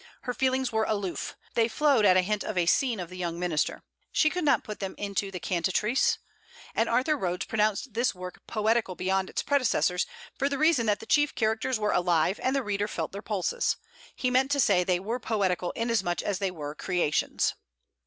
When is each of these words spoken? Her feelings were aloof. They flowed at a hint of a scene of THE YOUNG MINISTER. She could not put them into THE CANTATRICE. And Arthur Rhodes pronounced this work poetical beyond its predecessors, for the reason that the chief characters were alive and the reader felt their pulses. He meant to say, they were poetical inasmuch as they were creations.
Her 0.21 0.33
feelings 0.33 0.71
were 0.71 0.85
aloof. 0.85 1.35
They 1.53 1.67
flowed 1.67 2.05
at 2.05 2.17
a 2.17 2.23
hint 2.23 2.43
of 2.43 2.57
a 2.57 2.65
scene 2.65 2.99
of 2.99 3.09
THE 3.11 3.19
YOUNG 3.19 3.37
MINISTER. 3.37 3.83
She 4.11 4.31
could 4.31 4.43
not 4.43 4.63
put 4.63 4.79
them 4.79 4.95
into 4.97 5.29
THE 5.29 5.39
CANTATRICE. 5.39 6.17
And 6.73 6.89
Arthur 6.89 7.15
Rhodes 7.15 7.45
pronounced 7.45 7.93
this 7.93 8.15
work 8.15 8.41
poetical 8.47 8.95
beyond 8.95 9.29
its 9.29 9.43
predecessors, 9.43 10.07
for 10.33 10.49
the 10.49 10.57
reason 10.57 10.87
that 10.87 11.01
the 11.01 11.05
chief 11.05 11.35
characters 11.35 11.77
were 11.79 11.91
alive 11.93 12.39
and 12.41 12.55
the 12.55 12.63
reader 12.63 12.87
felt 12.87 13.11
their 13.11 13.21
pulses. 13.21 13.77
He 14.15 14.31
meant 14.31 14.49
to 14.49 14.59
say, 14.59 14.83
they 14.83 14.99
were 14.99 15.19
poetical 15.19 15.69
inasmuch 15.73 16.23
as 16.23 16.39
they 16.39 16.49
were 16.49 16.73
creations. 16.73 17.53